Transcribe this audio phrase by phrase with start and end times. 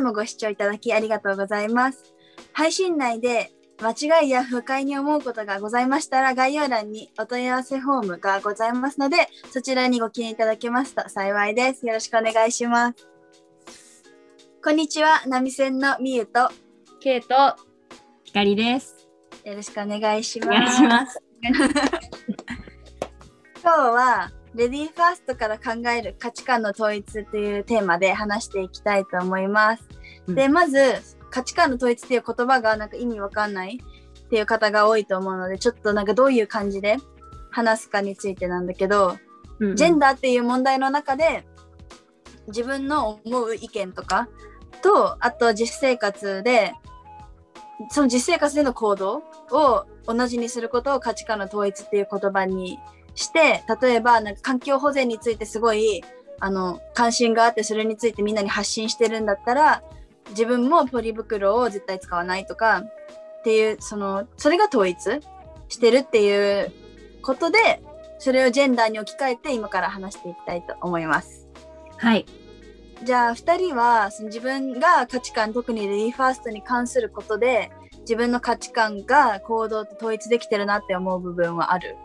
[0.00, 2.14] つもご視聴いただきありがとうございます。
[2.52, 9.16] 配信内で間違いや不快に思うことがございましたら概要欄にお問い合わせフォームがございますので
[9.50, 11.86] そちらにご記入いただけますと幸いです。
[11.86, 13.06] よろしくお願いします。
[14.62, 16.50] こんにちは、波線のみゆと
[17.00, 17.56] ケイト、
[18.24, 19.06] 光です。
[19.44, 20.76] よろしくお願いします。
[20.76, 21.22] します。
[23.62, 29.84] 今日はレディーファーストから考える価値観の統一というテーマで話していきたいと思います。
[30.26, 30.78] うんでまず
[31.30, 36.96] 価値観の統一っていう言葉がなんか意味わかんないっていう方が多いと思うのでちょっとなんかどういう感じで
[37.50, 39.16] 話すかについてなんだけど、
[39.74, 41.44] ジェンダーっていう問題の中で
[42.48, 44.28] 自分の思う意見とか
[44.82, 46.72] とあと実生活で
[47.90, 52.78] その実生活での行動を同じにすることを価値観の統一っていう言葉に
[53.14, 56.02] して例えばなんか環境保全についてすごい
[56.40, 59.82] あの関心があってそれについてみんなに発信してるんだったら
[60.30, 62.78] 自分もポリ袋を絶対使わないとか
[63.40, 65.20] っていうそのそれが統一
[65.68, 66.72] してるっていう
[67.22, 67.82] ことで
[68.18, 71.48] それをジェンダーに置き換えて今から話していきたいと思います。
[71.96, 72.26] はい。
[73.02, 81.96] じゃあ2人はその自分が価値観特にレディーファーストに関することで自分の価値観が行動と統一できてるなって思う部分はある？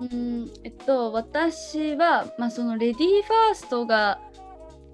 [0.00, 4.20] うん、えっと、私は、まあ、そのレディーファーストが、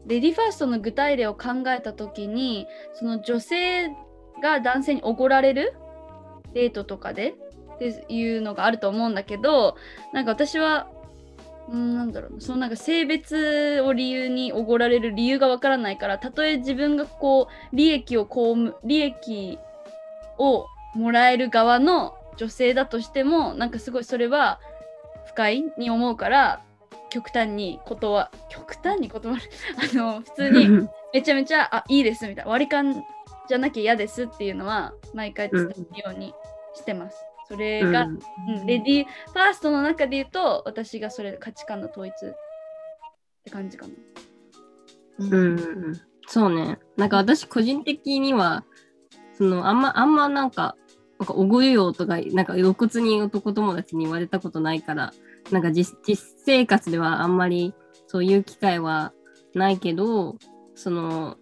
[0.07, 3.89] レディーファーストの具体例を考えたときに、その女性
[4.43, 5.75] が男性におごられる
[6.55, 7.35] デートとかで
[7.75, 9.77] っていうのがあると思うんだけど、
[10.13, 10.89] なんか私は、
[11.77, 19.59] ん、なんだろうそのなんか性別を理由におごられる理由がわからないからたとえ自分がこう利益をこう利益
[20.39, 24.61] をもらえる側の女性だとしてもなんかすごいそれは
[25.31, 26.63] 不快に思うから
[27.09, 29.43] 極端に断極端に断る
[29.93, 33.05] あの普通にめちゃめちゃあいいですみたいな割り勘
[33.49, 36.35] じゃなきゃ嫌ですっていうのは毎回伝えるように
[36.75, 37.25] してます。
[37.49, 38.19] それが、うん
[38.61, 42.35] うん、レディーファーストの中で言うと私がそれ価値観の統一っ
[43.43, 43.93] て感じかな。
[45.19, 45.47] うんう
[45.93, 46.79] んそうね。
[46.97, 48.65] なんか私個人的には、
[49.37, 50.77] そのあんま、あんまなんか、
[51.21, 55.13] なんかおごるよとか、なんか露骨に男友達に言われたことないから、
[55.53, 55.97] なんか実
[56.45, 57.75] 生活ではあんまり
[58.07, 59.13] そういう機会は
[59.55, 60.37] ないけど、
[60.75, 61.37] その、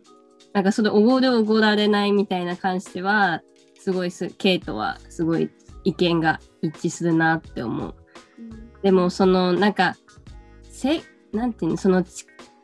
[0.53, 3.43] なんかそれおごるおごられないみたいな関しては、
[3.79, 5.51] すごいす、ケイトはすごい
[5.85, 7.95] 意見が一致するなって思う。
[8.83, 9.97] でもそのなんか
[10.65, 11.01] せ
[11.33, 12.05] なんていうのその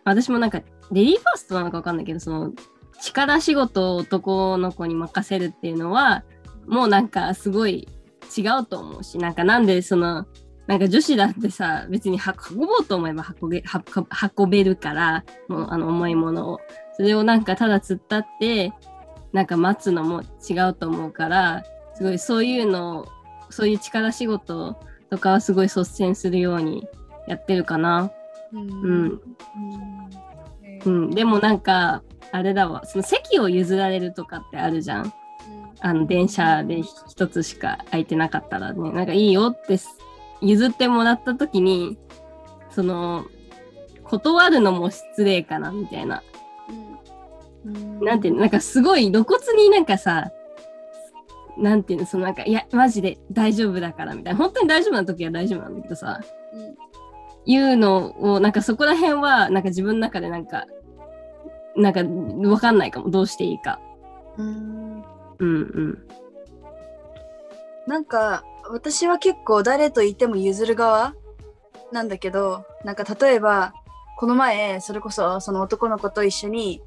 [0.04, 2.52] 私もなんかレディーファーストなのかわかんないけどその
[3.00, 6.24] 力仕事を男の子に任せるっていうのは
[6.66, 7.88] もうなんかすごい
[8.36, 10.26] 違うと思うしなんかなんでその
[10.66, 12.18] なんか女子だってさ別に
[12.50, 13.62] 運ぼうと思えば運べ
[13.94, 14.06] 運
[14.44, 16.60] 運べるからもうあの重いものを
[16.96, 18.72] それをなんかただ突っ立って
[19.32, 21.64] なんか待つのも違うと思うから
[21.94, 23.08] すごいそういうのを
[23.50, 24.78] そういう力仕事
[25.10, 26.86] とかはすごい率先するように
[27.28, 28.10] やってるかな。
[28.52, 29.20] うんうん。
[30.84, 35.12] うん、でもなんか、あれだわ、その席を譲られるとかってあるじゃん。
[35.84, 39.98] あの、電車で一つしか空いてなかったらね、なんかいいよってす
[40.40, 41.98] 譲ってもらった時に、
[42.70, 43.26] その、
[44.04, 46.22] 断るのも失礼かな、みたいな。
[48.00, 50.30] なんていうの、なんかすごい露骨になんかさ、
[51.58, 56.18] なんていうの、そのなんか、いや、マジで大丈夫だからみたいな、本当に大丈夫な時は大丈夫なんだけどさ、
[57.44, 60.64] いうのを、なんかそこら辺は、なんか自分の中でなんか、
[61.76, 62.00] なんか
[62.48, 63.78] わかんないかも、どうしていいか。
[64.38, 64.83] うん
[65.44, 65.58] うんう
[65.88, 65.98] ん。
[67.86, 71.14] なんか私は結構誰といても譲る側
[71.92, 73.74] なんだけどなんか例えば
[74.16, 76.80] この前それこそその男の子と一緒に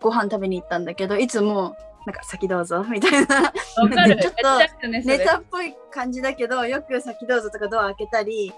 [0.00, 1.76] ご飯食べに行ったんだけどいつも
[2.06, 3.26] なんか先どうぞみたいな。
[3.26, 8.52] ちょっとネタっぽい感じだけどよく先どうぞとかドア開けたり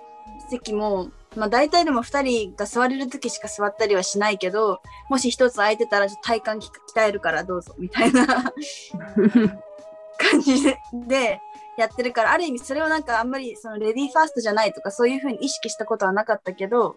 [0.50, 8.26] 席もまあ大体でも2人が座れる時しか座ったりはしないけどもし1つ空いてたらちょっと体幹鍛えるからどうぞみたいな
[10.18, 11.40] 感じでで
[11.78, 16.96] やってるからある意味それをなんかあんまりそのレディーファーストじゃないとかそういうふうに意識したことはなかったけど、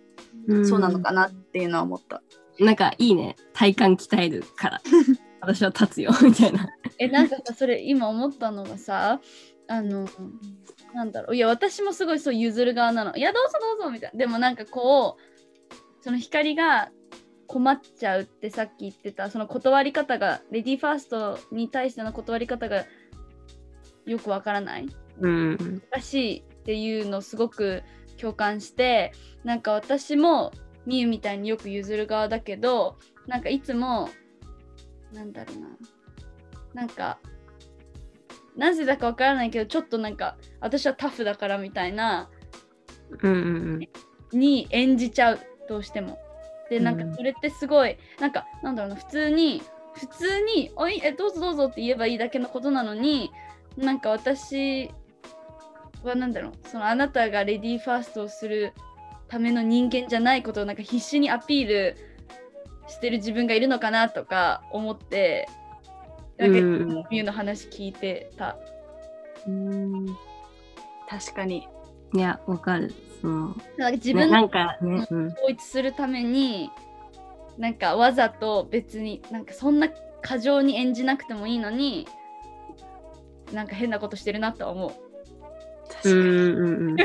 [0.67, 2.23] そうなのかなっていうのは思った。
[2.59, 3.35] なんかいいね。
[3.53, 4.81] 体幹鍛えるから。
[5.41, 6.69] 私は立つよ、みたいな。
[6.99, 9.19] え、なんかさ、それ今思ったのがさ、
[9.67, 10.07] あの、
[10.93, 13.15] なんだろう、いや、私もすごいそう譲る側なの。
[13.15, 14.17] いや、どうぞどうぞみたいな。
[14.17, 16.91] でもなんかこう、その光が
[17.47, 22.85] 困っちゃうってさっき言ってた、その断り方が、レディーファーストに対しての断り方が
[24.05, 24.87] よくわからない？
[25.19, 25.81] うん。
[25.91, 27.83] 難しいっていうのすごく
[28.19, 29.11] 共感して
[29.43, 30.51] なんか私も
[30.85, 32.97] みゆみたいによく譲る側だけど
[33.27, 34.09] なんかいつも
[35.13, 35.67] なんだろうな
[36.73, 37.19] なんか
[38.55, 42.29] なぜだかわからないけどちょっとなんか私はタフだからみたいな、
[43.21, 43.35] うんう
[43.77, 43.89] ん
[44.33, 46.17] に演じちゃうどうしても。
[46.69, 49.61] でなんかそれってすごい、うん、なんかなんだろうな普通に
[49.93, 53.29] 普通に「おいえどうぞどうぞ」って言えばいいだけのことなのに
[53.75, 54.89] なんか私
[56.01, 58.71] はなんだろうそのあなたがレディーファーストをする
[59.27, 61.97] ための人間じゃないことをなんか必死にアピール
[62.87, 65.47] してる自分がいるのかなとか思って
[66.41, 68.57] なんかミュの話聞いてた。
[69.47, 70.05] うん
[71.07, 71.67] 確かに。
[72.13, 72.93] いやわかる。
[73.23, 76.71] うん、なんか自分なんか、ね、統一するために、
[77.57, 79.89] なんかわざと別になんかそんな
[80.21, 82.07] 過剰に演じなくてもいいのに
[83.53, 86.09] なんか変なことしてるなとは思う。
[86.09, 86.95] うんうんうん、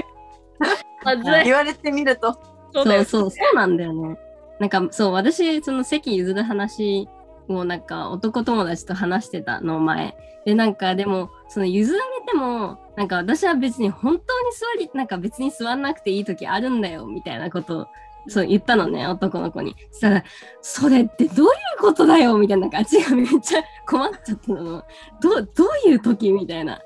[1.44, 2.38] 言われてみると。
[2.72, 4.16] そうそうそうなんだよね。
[4.58, 7.08] なんかそう私その席譲る話
[7.48, 10.16] をなんか男友達と話してたの前。
[10.44, 14.20] でなんかでもその譲られてもなんか私は別に本当に
[14.52, 17.86] 座りなんか別に座んなくていい時あるんだよみたいなことを
[18.28, 19.74] そう言ったのね男の子に。
[19.90, 20.24] そしたら
[20.62, 24.84] 「それってどういうことだよ」みたいな感じがめっちゃ困っちゃったの。
[25.20, 26.80] どどういう時みたいな。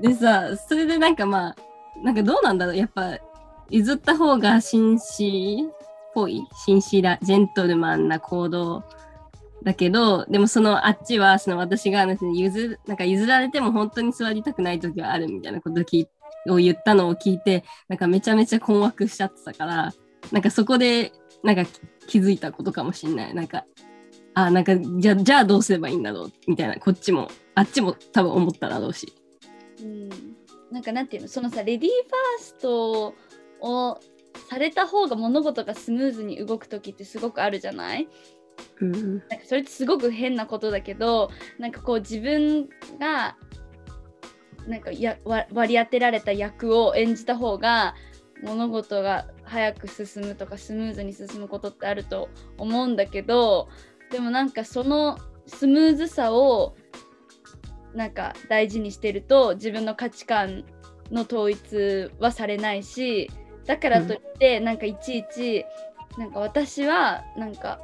[0.00, 1.56] でさそれでなんかまあ
[2.02, 2.76] なんかどうなんだろう。
[2.76, 3.18] やっぱ
[3.70, 8.84] 譲った方が紳士っぽい紳士らジェントルマンな行動
[9.64, 19.92] だけど、でもそのあっちは、その私が譲なんか譲られても本当に座りたくない時はあるみたいなことを言ったのを聞いて、なんかめちゃめちゃ困惑しちゃってたから、
[20.30, 21.12] なんかそこで
[21.42, 21.64] なんか
[22.06, 23.34] 気づいたことかもしんない。
[23.34, 23.64] なんか、
[24.34, 29.12] あ、なんかじゃじゃあどうすればいいんだろうみたいな、こっちも、あっちも多分思っただろうし。
[29.80, 30.08] うん、
[30.70, 33.14] なんかなんていうの、そのさ、レディーファースト
[33.60, 34.00] を
[34.50, 38.08] された方が物事がスムーズに動く時ってすごくあるじゃない？
[38.80, 42.68] うん、なんかそれってすごく変なことだけどなんかこう自分
[42.98, 43.36] が
[44.66, 47.94] なんかや割り当てられた役を演じた方が
[48.42, 52.28] 物事が早く進むとかスムーズに進むことってあると
[52.58, 53.68] 思うんだけど
[54.10, 56.74] でもなんかそのスムーズさを
[57.94, 60.64] なんか大事にしてると自分の価値観
[61.10, 63.30] の統一はされないし
[63.66, 65.64] だからといってなんかいちいち
[66.18, 67.80] なんか私はなんか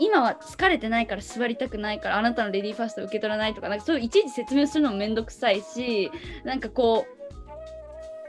[0.00, 6.10] 今は疲れてないから座りたくないからあなたのレディーファースト受け取らないとかなんかそういういちいち説明するのもめんどくさいし
[6.44, 7.06] なんかこ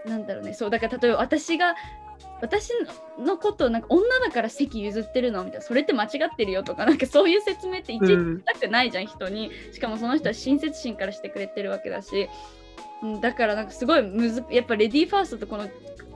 [0.06, 0.54] うなんだろうね。
[0.54, 1.76] そうだから例えば私が
[2.42, 2.72] 私
[3.20, 9.52] のことなんか女だから席譲ってるのみたいなそれって間違ってるよとかなんかそういう説明っていちいちしたくないじゃん、うん、人に。
[9.72, 12.30] しかもその人は親切心からしてくれてるわけだし、
[13.22, 15.70] だからなんかすごいむずやっぱレディーファーストとこの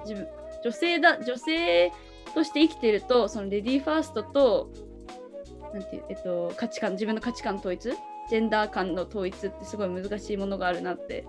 [0.03, 0.27] 自分
[0.63, 1.91] 女性だ女性
[2.33, 4.69] として生きてるとそのレディーファーストと
[5.75, 7.91] なんていうえっと、価値観自分の価値観統一？
[8.29, 11.25] ジェンダー感の統一ってすごい難しいものがあるなって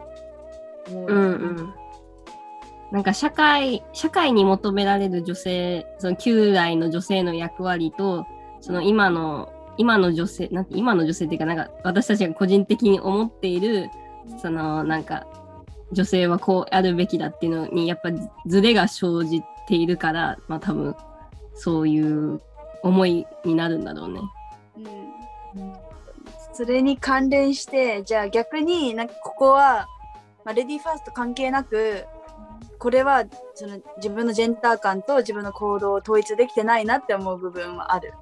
[0.89, 1.07] 思う。
[1.07, 1.23] うんう
[1.63, 1.75] ん
[2.93, 8.25] なんか社会社会に求められる女性その旧来の女性の役割と
[8.61, 13.91] その今の今の女性なんて今の女性っていうかなんか私たちが個人的に思っている
[14.41, 15.27] そのなんか
[15.91, 18.11] 女性はこうあるべきだっていうのにやっぱ
[18.47, 20.95] ズレが生じているからまあ多分
[21.55, 22.41] そういう
[22.83, 24.21] 思いになるんだろうね。
[26.53, 29.87] それに関連してじゃあ逆になんかここは、
[30.45, 32.05] まあ、レディーファースト関係なく
[32.79, 38.13] これはその自分のジェンダー感と自分の行動を統一できてないなって思う部分はある。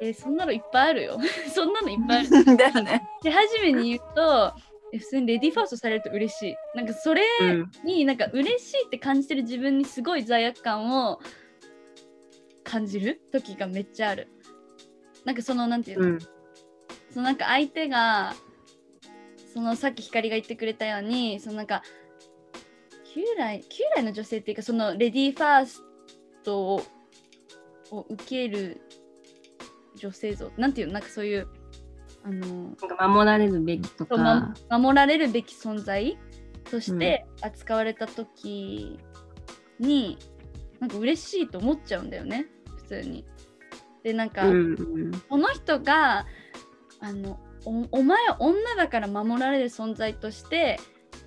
[0.00, 1.18] えー、そんなのいっぱいあるよ。
[1.52, 2.56] そんなのいっぱいある。
[2.56, 3.02] だよね。
[3.22, 4.52] で初めに言うと
[4.92, 6.56] 普通にレディーファーストされると嬉しい。
[6.74, 7.22] なんかそれ
[7.84, 11.20] になんか嬉しいって感じてる自分にすごい罪悪感を
[12.64, 14.28] 感じる時がめっちゃある。
[15.24, 16.28] なんかそのなんていうの、うん、そ
[17.16, 18.34] のなんか相手が
[19.52, 21.82] そのさっき光が言ってくれたようにそのなんか
[23.14, 25.82] 旧来旧来の女性っていうかそのレディーファース
[26.44, 26.82] トを
[27.90, 28.80] を受ける
[29.96, 30.92] 女性像なんていうの？
[30.92, 31.48] なんかそういう
[32.22, 32.76] あの
[33.08, 34.16] 守られるべきとか、
[34.68, 36.18] ま、守られるべき存在
[36.70, 38.98] として扱われた時
[39.80, 40.18] に、
[40.74, 42.46] うん、なんか嬉しいと思っちゃうんだよね
[42.76, 43.24] 普通に。
[44.08, 44.60] でなんか、うんう
[45.08, 46.26] ん、この人が
[47.00, 47.38] あの
[47.92, 50.80] お前は女だから守られる存在として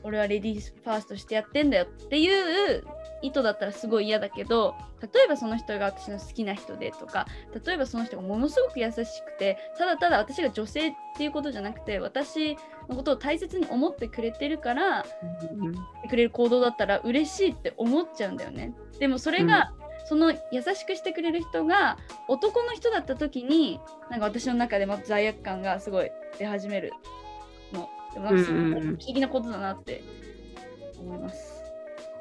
[0.03, 2.83] 俺はレディーファーストしてやってんだよっていう
[3.21, 7.27] 意図だったらすごい嫌だけど例えばその人が私の好きな人でとか
[7.63, 12.57] 例えばその人がものすごく優しくてただただ私が女性っていうことじゃなくて私
[12.89, 15.05] のことを大切に思ってくれてるから、
[15.51, 18.73] うん、くれる行動だったら嬉しいって思っちゃうんだよね。
[18.97, 19.73] でもそれが、
[20.11, 26.91] その優しくしてくれる人が男の人だった時になんか私の中でも罪悪感がすごい出始める
[27.71, 27.87] の。
[28.13, 30.03] でもなんかすごい不思議なことだなって
[30.99, 31.63] 思います。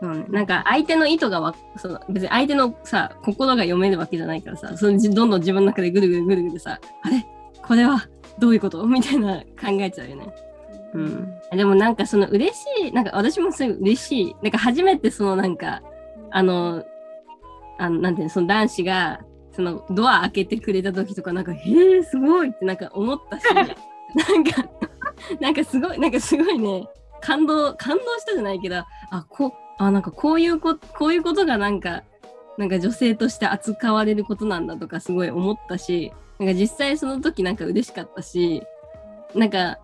[0.02, 7.26] うん、なんか相手の意図がわその別に相手のさ心が読めるわけじゃないからさそのどんどん自分の中でぐるぐるぐるぐるさあれ？
[7.60, 8.08] これは？
[8.38, 8.86] どういうこと？
[8.86, 10.32] みたいな考えちゃうよね。
[10.94, 14.36] うん、でもなんかその嬉しいなんか私もすごい嬉しい。
[14.42, 15.82] なんか初めてそのなんか
[16.30, 16.84] あの
[17.80, 19.20] あのなんていうのその男子が
[19.52, 24.68] そのドア開けてくれた時とかなんかへえすごいってなんか思ったし なんか
[25.40, 26.86] なんかすごいなんかすごいね
[27.20, 32.02] 感動感動したじゃないけどあこあなんかこういうここういうことがなんか
[32.58, 38.62] なんか女性として扱われることなんだとかすごい思ったしなんか実際その時なんか嬉しかったし
[39.34, 39.78] なんか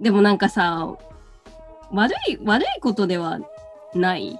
[0.00, 0.96] でもなんかさ
[1.92, 3.38] 悪い悪いことでは
[3.94, 4.38] ない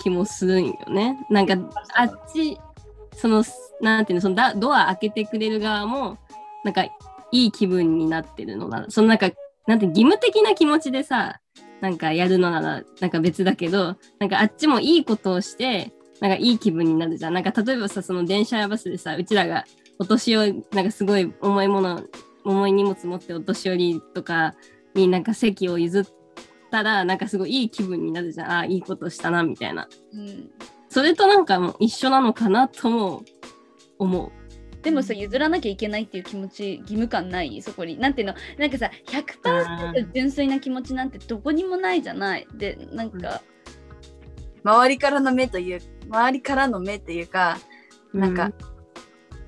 [0.00, 1.18] 気もするんよね。
[1.30, 1.54] なんか
[1.94, 2.58] あっち
[3.14, 3.44] その
[3.80, 6.18] なんていうのそのドア開けてくれる側も
[6.64, 6.92] なんかい
[7.30, 9.30] い気分になってるのなそのなんか
[9.66, 11.40] なんて義務的な気持ちでさ
[11.80, 17.34] なんかやるのならなんか別だけどなんかあっちもいいことをしてなんかいい気分になるじゃん。
[17.34, 19.64] なんか例えばさその電車やバスでさうちらが
[19.98, 22.02] お年寄りなんかすごい重いもの
[22.44, 24.54] 重い荷物持ってお年寄りとか
[24.94, 26.06] になんか席を譲
[26.70, 28.50] ったらなんかすごいいい気分になるじゃん。
[28.50, 30.50] ああいいことしたなみたいな、うん、
[30.88, 33.22] それとなんかもう一緒なのかなとも
[33.98, 34.30] 思う。
[34.82, 37.60] でもさ譲らなきゃいけないっていう気持ち義務感ない？
[37.60, 37.98] そこに。
[37.98, 38.34] なんていうの？
[38.56, 42.46] なんかさ100%純粋な気持ちなんてどこにもないじゃない。
[42.54, 43.42] でなんか、
[44.64, 47.58] うん、周りからの目という周りからの目っていうか
[48.14, 48.54] なんか、うん、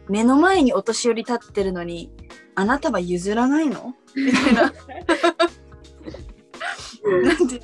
[0.08, 2.10] 目の前にお年寄り立ってるのに
[2.54, 3.94] あなたは譲らないの？
[4.14, 4.72] みたいな
[7.04, 7.60] なんて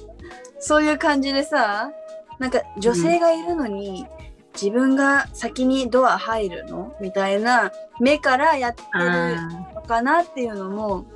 [0.59, 1.91] そういう感じでさ
[2.39, 4.07] なんか女性がいるのに、
[4.55, 6.95] 自分が先にドア入るの？
[7.01, 9.37] みたいな目からやってる
[9.75, 11.07] のかなっていうのも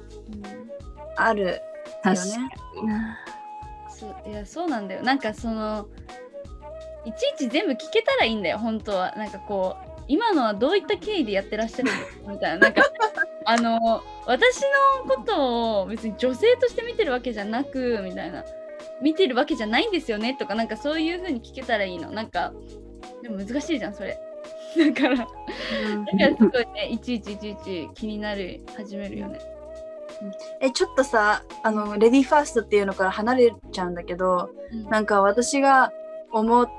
[1.16, 1.60] あるよね。
[3.88, 5.02] そういやそうなんだよ。
[5.02, 5.86] なんかその
[7.04, 7.14] いち
[7.44, 9.14] いち全部聞けたらいいんだよ本当は。
[9.16, 12.58] なんかこう今のはどういった経緯でやってらっしゃるんですかみたいな。
[12.58, 12.82] なんか
[13.44, 14.60] あの私
[15.06, 18.44] のことを別に女性として見てるわけじゃなくみたいな
[19.00, 22.10] 見てるわけじゃないんですよねとかなんかそういう風に聞けたらいいの。
[22.10, 22.52] なんか
[23.22, 24.18] でも難しいじゃんそれ。
[24.76, 29.38] だから、だからすごいねいちいちいちいち気になる始めるよね。
[30.60, 35.92] えちょっとさあのレディーファーストっていうのから離れちゃうんだけど、うん、なんか私が
[36.30, 36.70] 思っ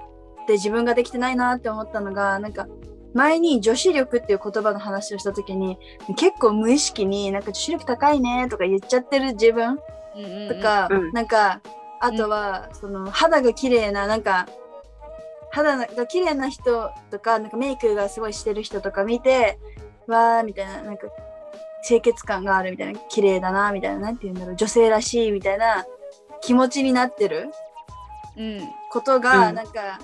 [0.48, 2.68] て自分ができてないなって思ったのがなんか
[3.14, 5.78] 前に女子力っていう言葉の話をした時に
[6.18, 9.82] 結構無意識になんか女子力高いねとか言っちゃってる自分と
[10.62, 11.62] か、うんうん、なんか
[12.00, 14.46] あとは、その肌が綺麗ななんか
[15.52, 19.58] 肌が綺麗な人とかなんかメイクがすごいしてる人とか見て
[20.08, 21.08] わーみたいななんか
[21.88, 25.86] 清潔感があるみたいな綺麗だなみたいななんて言うんだろう女性らしいみたいな
[26.42, 27.52] 気持ちになってる、
[28.38, 30.00] うん、ことが、なんか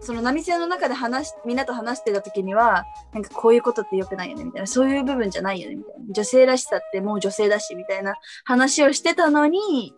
[0.00, 8.14] その波線の中で話みんなと話してた時にはなんかこういうことって良くないよねみたいなそういう部分じゃないよねみたいな女性らしさってもう女性だしみたいな
[8.44, 9.94] 話をしてたのに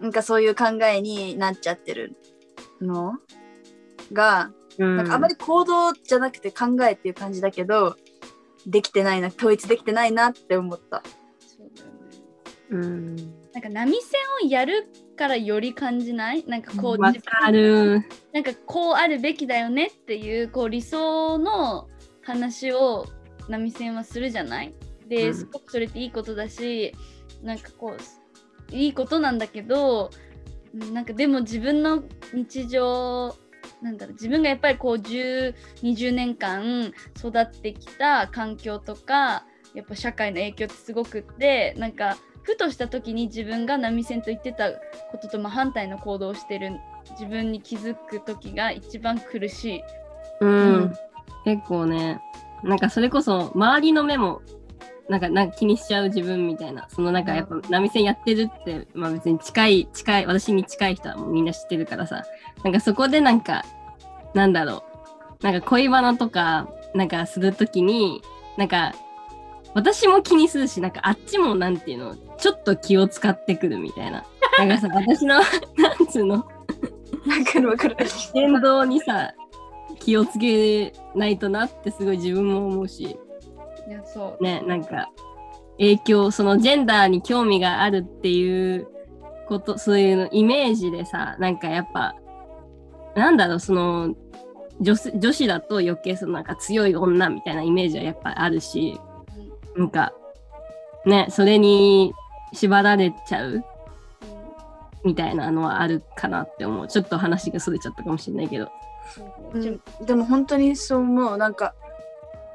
[0.00, 2.16] なんかそういう考えになっちゃってる
[2.80, 3.14] の？
[4.12, 7.96] が、うん、なんかあまり行動じゃなくて考えっていう感じだけど
[8.66, 11.02] できてないな統一できてないなって思った。
[11.40, 11.96] そうだよね。
[12.70, 13.16] うん。
[13.52, 14.88] なんか波線をやる
[15.18, 16.44] からより感じない？
[16.46, 17.20] なんかこうなんか
[18.64, 21.88] こうあるべきだよねっていうこう理想の
[22.22, 23.06] 話を
[23.48, 24.72] 波線はするじゃない？
[25.08, 26.94] で、すごくそれっていいことだし
[27.42, 30.10] なんかこういいことなんだけど
[30.92, 33.34] なんかでも自分の日常
[33.82, 39.44] なんだろう自分がやっぱりこう1020年間育ってきた環境とか
[39.74, 42.16] やっぱ社会の影響ってすごくってなんか
[42.48, 49.82] ふとした時に自分が波線と言ってたことと真反対の行動をしてる自分に気づく時が一番苦しい。
[50.40, 50.94] うん、うん、
[51.44, 52.22] 結構ね
[52.62, 54.40] なんかそれこそ周りの目も
[55.10, 62.24] なんかなんか気にしちゃう自分みたいなそのなんかやっぱ波線やってるって、まあ、別に近い近い私に近い人はもうみんな知ってるからさ。
[62.64, 63.62] なんかそこでなんか
[64.32, 64.84] なんだろ
[65.42, 65.44] う。
[65.44, 68.22] なんか恋バナとかなんかするときに
[68.56, 68.94] なんか
[69.74, 74.24] 私も気にするしなんかあっちもなんていうのちょっと気を使ってくるみたいな。
[74.58, 76.42] なんかさ、 私の、なんつうの、わ
[77.52, 77.96] かるわかる。
[78.34, 79.32] 言動にさ、
[79.98, 83.18] 気をつけないとなってすごい自分も思うし。
[83.88, 84.42] いや、そう。
[84.42, 85.10] ね、なんか、
[85.78, 88.88] 影響、そのジェンダーに興味があるっていう
[89.48, 92.14] こと、そういうのイメージでさ、なんかやっぱ、
[93.14, 94.14] なんだろう、その、
[94.80, 99.00] 女女子だと余計そのなんか強い女みたいなイメージはやっぱあるし、
[99.78, 100.12] なんか
[101.06, 102.12] ねそれに
[102.52, 103.64] 縛られちゃう？
[105.04, 106.88] みたいなのはあるかなって思う。
[106.88, 108.68] ちょっと話がそれちゃったかもしれないけど、
[109.54, 111.36] うん、でも本当にそう思う。
[111.36, 111.74] なんか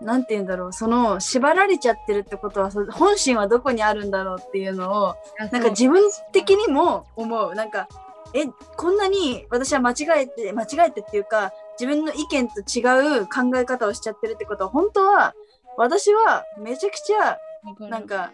[0.01, 0.73] なんて言うんだろう。
[0.73, 5.15] その縛られちゃってるってことは本心はどこにあるんだろうっていうのを
[5.51, 6.03] なんか自分
[6.33, 7.55] 的にも思う。
[7.55, 7.87] なんか
[8.33, 12.81] えこんなに私は間違えて間違えてっていうか自分の意見と違
[13.21, 15.33] う考え方をしちゃってるってことは本当は
[15.77, 17.37] 私はめちゃくちゃ
[17.89, 18.31] なんか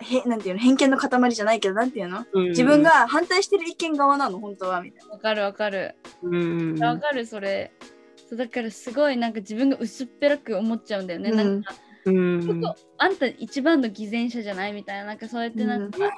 [0.00, 5.12] へなんていうの偏見の塊じゃないけどなんていうの、うん、自分が反対してる意見側なの本当はみたいな。
[5.14, 5.94] わかるわかる。
[6.80, 7.72] わ、かるそれ。
[8.28, 11.30] そうだからすごいなんか自分が薄っぺらく思っちゃうんだよね。
[11.30, 11.74] うん、なんか、
[12.06, 12.64] うん、
[12.98, 14.72] あんた一番の偽善者じゃない？
[14.72, 15.98] みたいななんかそうやってなんか。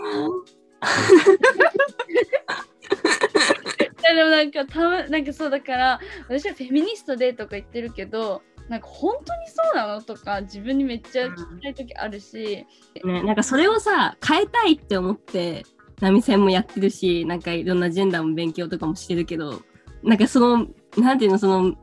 [4.02, 12.66] でもなんかたまなんかそうだから私はフェミニストでとか言ってるけどなんか本当にそうなのとか自分にめっちゃ聞きたい時あるし、
[13.02, 15.64] うん、ね、なんかそれをさ変えたいって思って
[16.00, 19.61] 波線もやってるしなんかいろんなジェンダーも勉強とかもしてるけど
[20.02, 20.66] なんかその
[20.97, 21.75] なんていうのその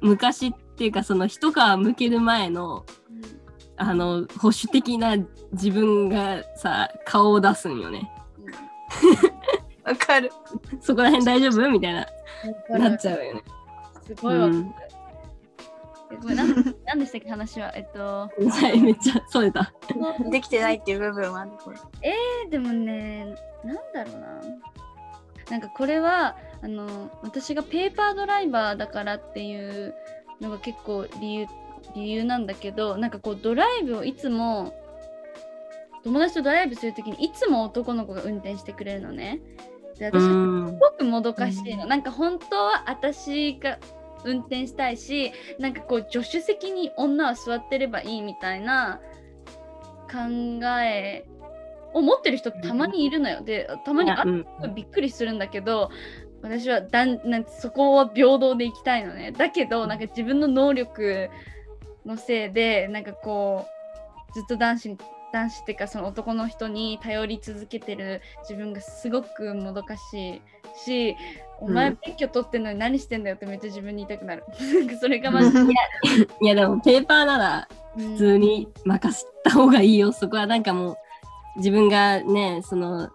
[0.00, 3.22] 昔っていうかその一皮むける前の、うん、
[3.76, 5.16] あの保守的な
[5.52, 8.10] 自分がさ顔を出すんよね。
[9.84, 10.30] わ、うん、かる。
[10.80, 11.70] そこら辺大丈夫？
[11.70, 12.06] みたいな
[12.78, 13.42] なっちゃうよね。
[14.06, 14.66] すごいわかる。
[16.20, 17.72] ごめん、なんでしたっけ話は？
[17.74, 17.98] えっと。
[18.00, 18.28] は
[18.74, 19.72] い、めっちゃそれた。
[20.30, 21.46] できてないっていう部分は、
[22.02, 24.40] えー、でもね、なんだろうな。
[25.50, 29.94] なんかこれはあの私がペーパードライバーだからっていう
[30.40, 31.46] のが結構理由
[31.94, 34.74] 理由なんだけどなんかこうドライブをいつも
[36.02, 39.40] 友達とドライブするときにいつも男の子が運転してくれるのね。
[39.98, 41.86] で私すごくもどかしいの。
[41.86, 43.78] なんか本当は私が
[44.26, 49.00] 運転したいしなんかこう助手席に女は座ってればいいみたいな
[50.10, 51.26] 考え
[51.94, 53.42] を持ってる人たまにいるのよ。
[53.42, 55.90] でたまにあっびっくりするんだけど
[56.42, 59.32] 私はだんなんそこは平等でいきたいのね。
[59.32, 61.30] だけどなんか自分の能力
[62.04, 63.66] のせいでなんかこ
[64.30, 64.96] うずっと男子
[65.32, 70.40] 男子っていうかその男の人に頼り続けてる自分がすごくもどかしい
[70.84, 71.16] し
[71.60, 74.44] お前免許取ってんのに何してんだよってめっちゃ自分に言いたくなる。
[75.00, 75.72] それがマジで。
[76.42, 80.12] いやでもペーパーなら普通に任せた方がいいよ。
[80.12, 80.96] そこはなんかもう
[81.56, 83.08] 自分がね、その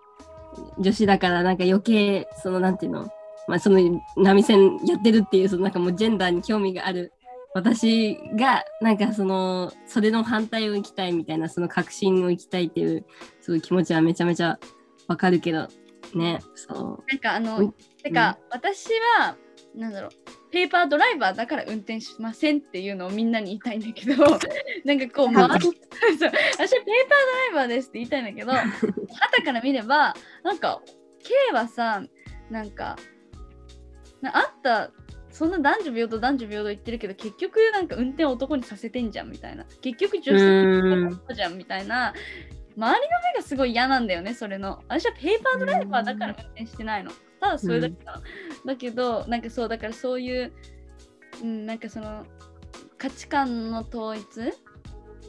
[0.80, 3.10] 女子だからなんか余計そのなんていうの、
[3.47, 3.80] まあその
[4.17, 7.13] 波線やってるっていうそのなんかもうジェンダーに興味がある
[7.54, 13.06] 私がなんかそのそれの反対を行きたいみたいなその確信を行きたいっていう
[13.42, 14.60] そういう気持ちはめちゃめちゃ
[15.08, 15.68] わかるけど
[16.16, 16.40] ね。
[16.56, 17.04] そう。
[17.10, 19.36] なんかあのてか、うん、私は
[19.76, 20.12] なんだろう
[20.52, 24.16] ペーパードライバーだから運転しませんっていうのをみんなに言いたいんだけど
[24.86, 26.42] なんかこう回私はペーパードラ
[27.52, 28.64] イバーですって言いたいんだけどは
[29.32, 30.82] たから見ればなんか
[31.24, 32.04] K はさ
[32.50, 32.98] なんか
[34.24, 34.92] あった
[35.32, 39.65] そんな男女平等男女平等言ってるけど結局なんか運転男にさせてんじゃんみたいな。
[39.82, 42.13] 結局女性じゃんみたいな。
[42.78, 44.82] 周りの目がすごい嫌なんだよねそれの。
[44.88, 47.12] 私はペーパードライバーだから運転してないの。
[47.41, 48.22] ただそれだけだ、
[48.62, 50.54] うん、だけどなんかそうだからそういう、
[51.41, 52.24] うん、なんかその
[52.98, 54.26] 価値観の統一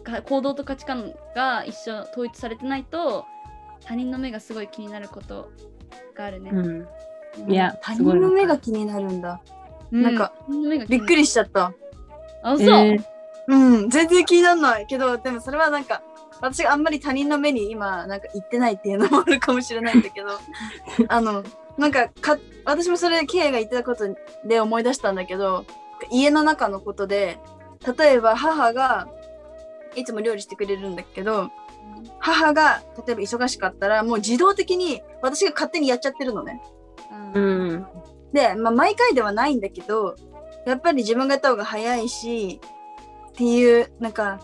[0.04, 3.24] 行動と価値観が一緒統一されてないと
[3.84, 5.50] 他人の目がすごい気になること
[6.14, 9.62] があるね、うん、いや他人の目が気になるんだ、うん、
[9.92, 10.33] なんか
[10.88, 11.72] びっくりしちゃった。
[12.42, 13.05] あそう、えー、
[13.48, 13.90] うん。
[13.90, 16.02] 全然気にならないけどでもそれはなんか
[16.40, 20.28] 私があんまり他人の目に今なんか言ってないっていうのもあるかもしれないんだけど
[21.09, 21.44] あの
[21.78, 24.05] なんかか私もそれ K が言ってたこと
[24.44, 25.64] で思い出したんだけど
[26.11, 27.38] 家の中のことで
[27.96, 29.09] 例えば母が
[29.94, 31.50] いつも料理してくれるんだけど
[32.18, 36.61] 母が例えば忙しかったらもう自動的に私が勝手にやっちゃってるのね。
[37.35, 37.87] うん、
[38.32, 40.16] で、まあ、毎回ではないんだけど
[40.66, 42.60] やっぱり自分がやった方が早いし
[43.30, 44.40] っていうなんか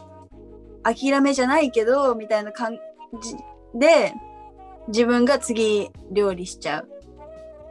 [0.82, 2.78] 諦めじゃないけどみたいな感
[3.22, 3.36] じ
[3.78, 4.14] で
[4.88, 6.88] 自分が次料理しちゃう。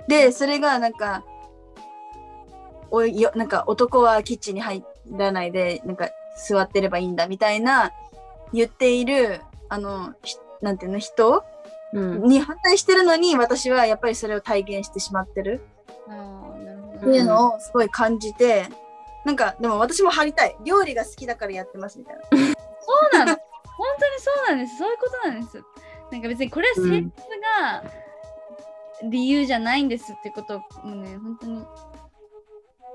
[0.08, 1.24] でそれがなんか
[2.92, 6.10] およなんか男はキッチンに入らないでなんか
[6.48, 7.92] 座ってればいいんだみたいな
[8.54, 10.14] 言っているあの
[10.62, 11.44] なんていうの人、
[11.94, 15.62] うん、に反対してるのに私はやっぱりそれを体現してしまってる
[16.08, 18.68] っていうのをすごい感じて、
[19.26, 23.38] なんかでも私も張りたい料理が好きだからやってますみたいなそうなの本
[24.00, 25.62] 当にそうなんですそういうことなんです
[26.12, 27.12] なんか別にこれは生活
[27.62, 27.84] が
[29.10, 31.66] 理由じゃないんですってことをもうね本当に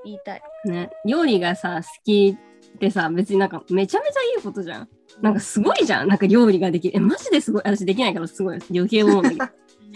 [0.05, 0.43] 言いたい。
[0.65, 2.37] ね、料理がさ好き
[2.75, 4.89] ってさ別になんかめちゃめちゃいいことじゃん。
[5.21, 6.09] なんかすごいじゃん。
[6.09, 6.97] なんか料理ができる。
[6.97, 7.63] え、マジですごい。
[7.65, 8.59] 私できないからすごい。
[8.71, 9.45] 余計思うんだけど。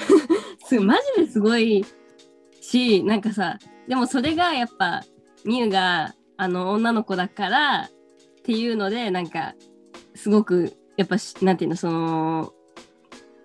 [0.67, 1.85] すマジですごい
[2.67, 5.03] し、なんかさ、でもそれがやっぱ、
[5.45, 9.55] ミュウがあの女の子だからっていうので、なんか、
[10.15, 12.53] すごく、やっぱ、なんていうの、その、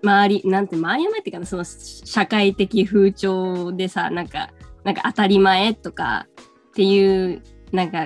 [0.03, 4.49] 周り、なんて、周りの前っていうかな、その社会的風潮でさ、なんか、
[4.83, 6.27] なんか当たり前とか
[6.69, 8.05] っていう、なんか、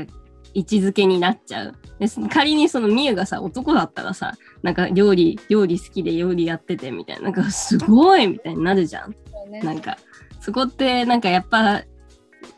[0.54, 1.74] 位置づけになっちゃう。
[2.00, 9.12] で仮にそのみゆがさ男だったらさなんか料理料理好きで料理やっててみたいななんかすごいみたいになるじゃん。
[9.50, 9.98] ね、なんか
[10.46, 11.86] そこってなんかやっぱ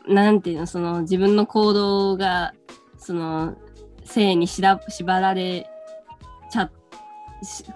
[0.06, 2.52] なんていうのその自分の行動が
[2.98, 3.56] その
[4.04, 5.70] 性にしら縛られ
[6.52, 6.70] ちゃ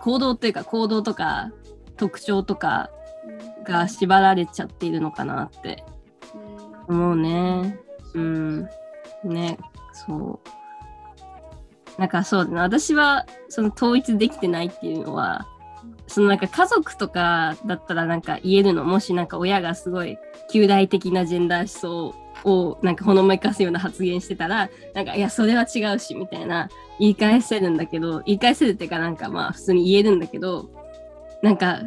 [0.03, 1.51] 行動っていうか行動とか
[1.97, 2.91] 特徴とか
[3.65, 5.83] が縛られちゃっているのかなって
[6.89, 7.79] 思うね。
[8.13, 8.69] うん。
[9.25, 9.57] ね、
[9.95, 11.99] そう。
[11.99, 15.47] なんかそうだな私はその統一できてないっていうのは
[16.13, 20.19] そのなんか家族とかだったらなんか言えるのもしなんか親がすごい
[20.51, 26.69] 旧大的なジェンダー思想をなんかほのめかすような発言してたらなんかいやそれは違うしみたいな
[27.01, 30.69] 言い返せるんだけど言い返せるっていうかなんかまあ普通に言えるんだけど
[31.43, 31.81] なんか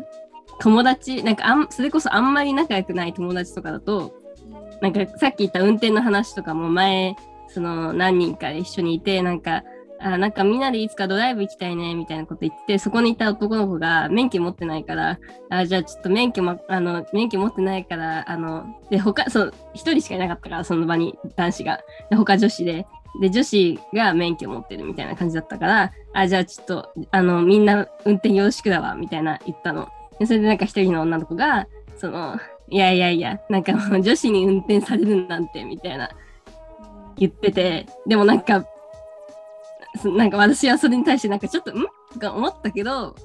[0.60, 4.12] 友達なんかあんそれこそあんまり仲良くない友達とかだと
[4.82, 7.16] なんかさっき言った運転の話とかも前
[7.48, 9.64] その何人か一緒にいてなんか
[10.00, 21.80] あなんかみんなでいつかドライブ行きたいねみたいなこと言ってそこにいた男の子が免許持ってないからあじゃあちょっと免許もあの免許持ってないからあので他そう1人しかいなかったからその場に男子が。
[22.10, 22.86] で他女子で。
[23.22, 29.88] で女子が免許持ってるみたいな感じだったからあじゃあちょっとあのみんな運転よろしくだわみたいな言ったの。
[30.20, 32.38] でそれでなんか一人の女の子がその
[32.70, 36.10] いやいやいやなんか女子に運転されるなんてみたいな
[37.18, 38.66] 言っててでもなんか
[40.16, 41.86] なんか私はそれに対してなんかちょっとん？
[42.14, 43.16] とか思ったけど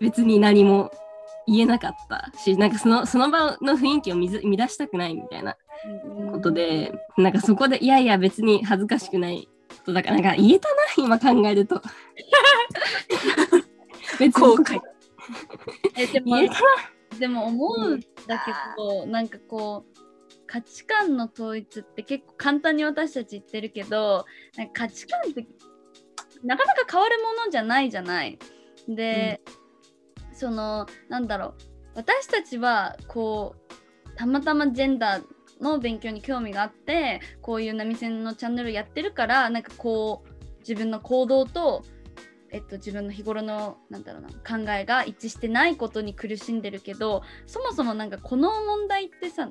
[0.00, 0.90] 別に何も
[1.46, 5.56] 言えなかったしなんかそのその場の雰囲気を乱したくないみたいな
[6.32, 11.82] ことで、うん、なんかそこでいやいや別に恥ずかしくないことだからなんか言えたな今考えると。
[14.18, 14.80] 別に後悔。
[15.96, 16.36] えでも
[17.18, 18.06] でも思うんだ
[18.38, 19.94] けど、うん、なんかこう
[20.46, 24.24] 価値観の統一って結構簡単に私たち言ってるけど
[24.56, 25.46] なんか価値観って
[26.44, 28.38] なかなか変わるものじゃないじゃない。
[28.88, 29.40] で、
[30.30, 31.54] うん、そのなんだろう
[31.94, 35.24] 私たちはこうたまたまジェンダー
[35.62, 41.84] の勉強に興味があってこういう波線のチャンネルやってるからなんかこう自分の行動と、
[42.50, 49.50] えっと、自分の日頃のなんだろうな考えが一致してないことに苦しんでるけどそもそもなんかこの問題ってさ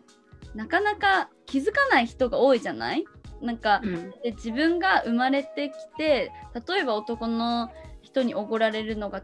[0.55, 3.05] なかなか気づかない人が多いじゃない？
[3.41, 6.31] なんか、うん、で自分が生まれてきて
[6.67, 7.69] 例えば男の
[8.01, 9.21] 人におごられるのが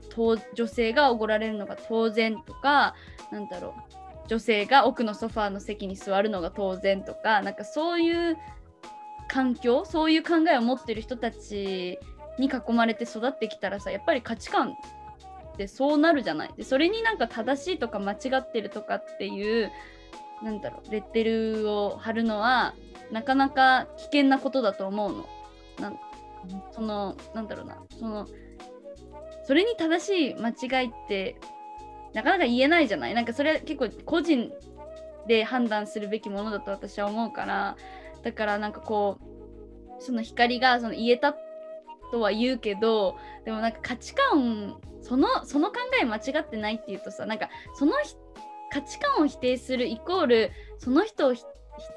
[0.54, 2.96] 女性がおごられるのが当然とか
[3.32, 8.38] なんだろう女性が奥のソファーの席に座るのが当然とかなんかそういう
[9.28, 11.98] 環境そういう考えを持ってる人たち
[12.38, 14.74] に囲まれて育ってきたらさやっぱり価値観
[15.54, 16.54] ってそうなるじゃない？
[16.58, 19.72] でそれになんか正しいとか間違ってるとかっていう
[20.44, 22.74] なんだろうレッテルを貼るのは
[23.12, 25.30] なかなか危険なことだと思うの。
[25.80, 25.94] な
[26.72, 27.78] そのなんだろうな。
[27.98, 28.28] その
[29.44, 31.36] それに正しい間違いって
[32.14, 33.14] なかなか言えないじゃない。
[33.14, 34.52] なんかそれは結構個人
[35.28, 37.76] で判断するべきものだと私は思うから。
[38.24, 41.36] だからなんかこうその光がその言えた
[42.12, 48.18] とは言うけどでもなんか価値観そのその考え間違ってないっていうとさなんかその人
[48.72, 51.34] 価値観を否定するイコールその人を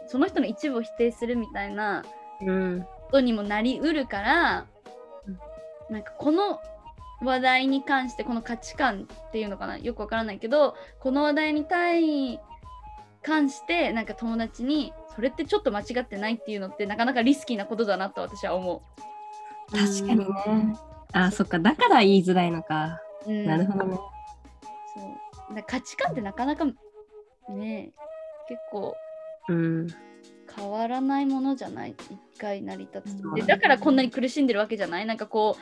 [0.07, 2.05] その人の一部を否定するみたいな
[2.41, 4.67] ことにもなりうるから、
[5.27, 5.39] うん、
[5.95, 6.61] なんかこの
[7.23, 9.79] 話題に関してこの価値観っていうのかな？
[9.79, 12.41] よくわからないけどこの話題に対
[13.23, 18.83] 関してなんか友達にそれってちょっと間違ってないっていうのってなかなかリスキーなことだなと私は思
[19.71, 19.77] う。
[19.77, 20.77] 確かにね。
[21.13, 23.01] あそっかだから言いづらいのか。
[23.27, 23.99] うん、なるほどね。
[25.63, 26.65] 価値観ってなかなか
[27.51, 27.93] ね
[28.49, 28.95] 結構
[29.49, 29.89] うん、
[30.57, 31.97] 変わらないものじゃない？
[32.11, 35.07] 一回成り立つでだからこんなに苦しんでるわけじゃない？
[35.07, 35.57] なんかこ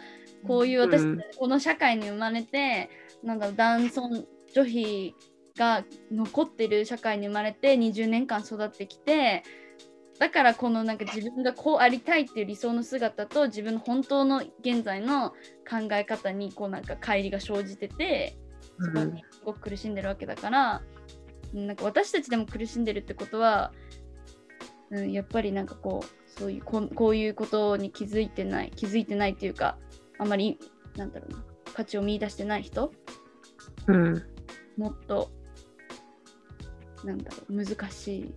[0.44, 2.90] うこういう私、うん、この社会に生まれて
[3.22, 5.14] なんだろう男尊女卑
[5.56, 9.44] が残ってる社会に生まれて20年間育ってきて
[10.18, 15.30] だからこのなんか自分がこうありたいっていう理想の姿と自分の本当の現在の
[15.68, 18.36] 考え方にこうなんか乖離が生じてて
[18.80, 20.82] そこにすごく苦しんでるわけだから、
[21.52, 23.72] なんか私たちでも苦しんでるってことは
[24.90, 29.78] うん、やっぱりなんかこうそういうここういうことに気づいてない気づいてないっていうか
[30.18, 30.58] あんまり
[30.96, 32.92] なんだろうな価値を見出してない人、
[33.86, 34.22] うん、
[34.76, 35.30] もっと
[37.04, 38.34] なんだろう難しい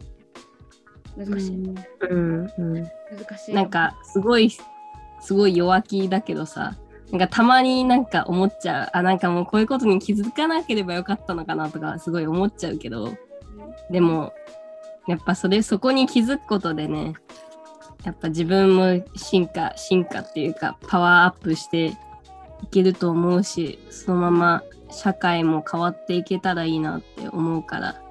[1.18, 1.76] 難しい、うん。
[2.10, 2.52] うん。
[2.58, 3.54] うん、難しい。
[3.54, 6.76] なんかすごいすごい弱気だけどさ
[7.14, 13.16] なんかたまになんか思っちゃうあなんかもうこういうことに気づかなければよかったのかなとかすごい思っちゃうけど。
[13.92, 14.34] でも
[15.06, 17.14] やっぱそれそこに気づくことでね
[18.04, 21.96] やっぱ自分も進化進化っていうかパワーアップしてい
[22.72, 28.02] けると思うしそのまま社会も変わっていけたらいいなって思うから、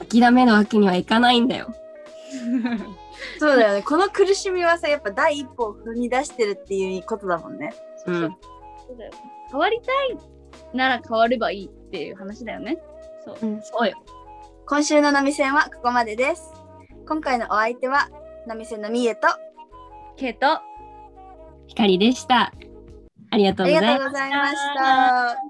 [0.00, 1.72] うん、諦めるわけにはいかないんだよ。
[3.38, 7.72] そうだよねこの苦しみはさやっぱ第一歩を踏み出してるっていうことだもんね。
[8.06, 8.26] うん、そ
[8.94, 9.12] うだよ
[9.50, 10.18] 変わりたい
[10.74, 12.78] なら変わればいいっていう話だよね。
[13.24, 13.96] そう,、うん、そうよ。
[14.66, 16.52] 今週の波線はここまでです。
[17.06, 18.10] 今回のお相手は
[18.46, 19.28] 波線のみえと
[20.16, 20.60] けいと
[21.66, 22.52] ひかりでした。
[23.30, 25.47] ありがとうございました。